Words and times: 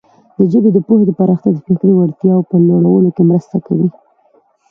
د 0.37 0.39
ژبې 0.51 0.69
د 0.73 0.77
پوهې 0.87 1.11
پراختیا 1.19 1.51
د 1.53 1.57
فکري 1.67 1.93
وړتیاوو 1.95 2.47
په 2.49 2.55
لوړولو 2.67 3.09
کې 3.15 3.23
مرسته 3.31 3.57
کوي. 3.65 3.89